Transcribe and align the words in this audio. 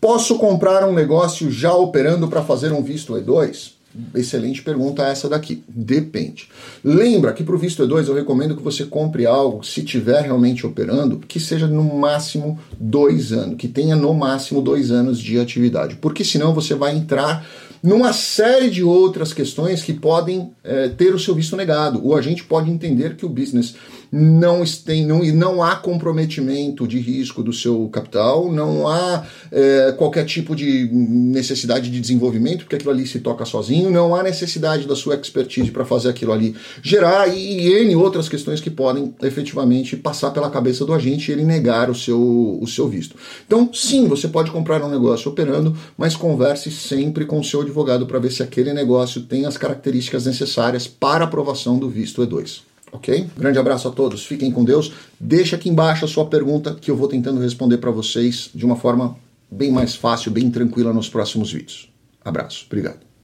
Posso 0.00 0.38
comprar 0.38 0.88
um 0.88 0.94
negócio 0.94 1.50
já 1.50 1.74
operando 1.74 2.26
para 2.28 2.42
fazer 2.42 2.72
um 2.72 2.82
visto 2.82 3.12
E2? 3.12 3.72
Excelente 4.14 4.62
pergunta 4.62 5.02
essa 5.02 5.28
daqui. 5.28 5.64
Depende. 5.68 6.48
Lembra 6.82 7.32
que 7.32 7.42
para 7.42 7.54
o 7.54 7.58
visto 7.58 7.86
E2 7.86 8.06
eu 8.06 8.14
recomendo 8.14 8.56
que 8.56 8.62
você 8.62 8.84
compre 8.84 9.26
algo, 9.26 9.64
se 9.64 9.82
tiver 9.82 10.22
realmente 10.22 10.64
operando, 10.64 11.18
que 11.18 11.40
seja 11.40 11.66
no 11.66 11.82
máximo 11.82 12.58
dois 12.78 13.32
anos, 13.32 13.56
que 13.56 13.66
tenha 13.66 13.96
no 13.96 14.14
máximo 14.14 14.62
dois 14.62 14.90
anos 14.90 15.18
de 15.18 15.38
atividade. 15.38 15.96
Porque 15.96 16.24
senão 16.24 16.54
você 16.54 16.74
vai 16.74 16.96
entrar 16.96 17.44
numa 17.82 18.12
série 18.12 18.70
de 18.70 18.82
outras 18.82 19.32
questões 19.32 19.82
que 19.82 19.92
podem 19.92 20.52
é, 20.62 20.88
ter 20.88 21.14
o 21.14 21.18
seu 21.18 21.34
visto 21.34 21.56
negado. 21.56 22.00
O 22.04 22.14
agente 22.14 22.44
pode 22.44 22.70
entender 22.70 23.16
que 23.16 23.24
o 23.24 23.28
business 23.28 23.74
não 24.12 24.64
tem, 24.84 25.06
não, 25.06 25.22
não 25.24 25.62
há 25.62 25.76
comprometimento 25.76 26.86
de 26.86 26.98
risco 26.98 27.42
do 27.42 27.52
seu 27.52 27.88
capital, 27.88 28.50
não 28.50 28.88
há 28.88 29.24
é, 29.52 29.92
qualquer 29.96 30.24
tipo 30.24 30.56
de 30.56 30.88
necessidade 30.92 31.90
de 31.90 32.00
desenvolvimento, 32.00 32.60
porque 32.60 32.76
aquilo 32.76 32.90
ali 32.90 33.06
se 33.06 33.20
toca 33.20 33.44
sozinho, 33.44 33.90
não 33.90 34.14
há 34.14 34.22
necessidade 34.22 34.86
da 34.86 34.96
sua 34.96 35.14
expertise 35.14 35.70
para 35.70 35.84
fazer 35.84 36.08
aquilo 36.08 36.32
ali 36.32 36.56
gerar 36.82 37.28
e 37.28 37.72
N 37.82 37.94
outras 37.94 38.28
questões 38.28 38.60
que 38.60 38.70
podem 38.70 39.14
efetivamente 39.22 39.96
passar 39.96 40.32
pela 40.32 40.50
cabeça 40.50 40.84
do 40.84 40.92
agente 40.92 41.30
e 41.30 41.32
ele 41.32 41.44
negar 41.44 41.88
o 41.88 41.94
seu, 41.94 42.58
o 42.60 42.66
seu 42.66 42.88
visto. 42.88 43.14
Então, 43.46 43.70
sim, 43.72 44.08
você 44.08 44.26
pode 44.26 44.50
comprar 44.50 44.82
um 44.82 44.90
negócio 44.90 45.30
operando, 45.30 45.76
mas 45.96 46.16
converse 46.16 46.70
sempre 46.70 47.24
com 47.24 47.38
o 47.38 47.44
seu 47.44 47.60
advogado 47.70 48.06
para 48.06 48.18
ver 48.18 48.30
se 48.30 48.42
aquele 48.42 48.72
negócio 48.72 49.22
tem 49.22 49.46
as 49.46 49.56
características 49.56 50.26
necessárias 50.26 50.86
para 50.86 51.24
aprovação 51.24 51.78
do 51.78 51.88
visto 51.88 52.20
E2. 52.22 52.62
Ok? 52.92 53.28
Grande 53.38 53.58
abraço 53.58 53.88
a 53.88 53.90
todos, 53.90 54.26
fiquem 54.26 54.50
com 54.50 54.64
Deus. 54.64 54.92
Deixa 55.18 55.56
aqui 55.56 55.68
embaixo 55.68 56.04
a 56.04 56.08
sua 56.08 56.26
pergunta 56.26 56.74
que 56.74 56.90
eu 56.90 56.96
vou 56.96 57.08
tentando 57.08 57.40
responder 57.40 57.78
para 57.78 57.90
vocês 57.90 58.50
de 58.54 58.66
uma 58.66 58.76
forma 58.76 59.16
bem 59.50 59.70
mais 59.70 59.94
fácil, 59.94 60.30
bem 60.30 60.50
tranquila 60.50 60.92
nos 60.92 61.08
próximos 61.08 61.52
vídeos. 61.52 61.88
Abraço, 62.24 62.66
obrigado. 62.66 63.09